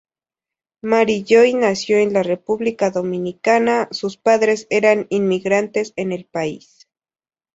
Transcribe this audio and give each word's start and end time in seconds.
Mary 0.81 1.23
Joe 1.29 1.53
nació 1.53 1.99
en 1.99 2.11
la 2.11 2.23
República 2.23 2.89
Dominicana; 2.89 3.87
sus 3.91 4.17
padres 4.17 4.65
eran 4.71 5.05
inmigrantes 5.11 5.93
en 5.95 6.11
el 6.11 6.25
país. 6.25 6.87